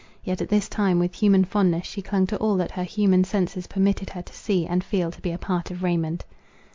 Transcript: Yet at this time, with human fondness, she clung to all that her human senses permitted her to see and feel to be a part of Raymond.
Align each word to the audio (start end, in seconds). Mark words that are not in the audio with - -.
Yet 0.23 0.41
at 0.41 0.49
this 0.49 0.67
time, 0.67 0.97
with 0.97 1.13
human 1.13 1.45
fondness, 1.45 1.85
she 1.85 2.01
clung 2.01 2.25
to 2.25 2.37
all 2.37 2.55
that 2.55 2.71
her 2.71 2.81
human 2.83 3.23
senses 3.23 3.67
permitted 3.67 4.09
her 4.09 4.23
to 4.23 4.33
see 4.33 4.65
and 4.65 4.83
feel 4.83 5.11
to 5.11 5.21
be 5.21 5.29
a 5.31 5.37
part 5.37 5.69
of 5.69 5.83
Raymond. 5.83 6.25